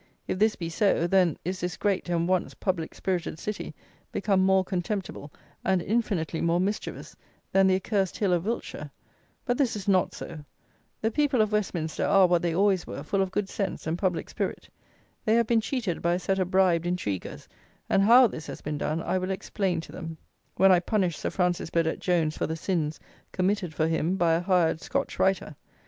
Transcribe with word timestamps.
If 0.27 0.39
this 0.39 0.55
be 0.55 0.67
so, 0.67 1.05
then 1.05 1.37
is 1.45 1.59
this 1.59 1.77
great, 1.77 2.09
and 2.09 2.27
once 2.27 2.55
public 2.55 2.95
spirited 2.95 3.37
city, 3.37 3.75
become 4.11 4.39
more 4.43 4.63
contemptible, 4.65 5.31
and 5.63 5.79
infinitely 5.79 6.41
more 6.41 6.59
mischievous, 6.59 7.15
than 7.51 7.67
the 7.67 7.75
"accursed 7.75 8.17
hill" 8.17 8.33
of 8.33 8.43
Wiltshire: 8.47 8.89
but 9.45 9.59
this 9.59 9.75
is 9.75 9.87
not 9.87 10.15
so; 10.15 10.39
the 11.03 11.11
people 11.11 11.39
of 11.39 11.51
Westminster 11.51 12.03
are 12.03 12.25
what 12.25 12.41
they 12.41 12.55
always 12.55 12.87
were, 12.87 13.03
full 13.03 13.21
of 13.21 13.29
good 13.29 13.47
sense 13.47 13.85
and 13.85 13.95
public 13.99 14.27
spirit: 14.27 14.67
they 15.23 15.35
have 15.35 15.45
been 15.45 15.61
cheated 15.61 16.01
by 16.01 16.15
a 16.15 16.19
set 16.19 16.39
of 16.39 16.49
bribed 16.49 16.87
intriguers; 16.87 17.47
and 17.87 18.01
how 18.01 18.25
this 18.25 18.47
has 18.47 18.59
been 18.59 18.79
done, 18.79 19.03
I 19.03 19.19
will 19.19 19.29
explain 19.29 19.81
to 19.81 19.91
them, 19.91 20.17
when 20.55 20.71
I 20.71 20.79
punish 20.79 21.15
Sir 21.19 21.29
Francis 21.29 21.69
Burdett 21.69 21.99
Jones 21.99 22.35
for 22.35 22.47
the 22.47 22.55
sins, 22.55 22.99
committed 23.31 23.71
for 23.71 23.87
him, 23.87 24.15
by 24.17 24.33
a 24.33 24.41
hired 24.41 24.81
Scotch 24.81 25.19
writer. 25.19 25.55